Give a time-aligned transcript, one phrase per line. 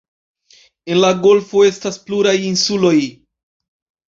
[0.93, 2.97] En la golfo estas pluraj insuloj.